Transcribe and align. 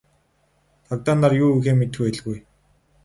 Цагдаа 0.87 1.15
нар 1.21 1.31
юу 1.43 1.49
хийхээ 1.53 1.75
мэдэх 1.77 1.99
байлгүй. 2.03 2.37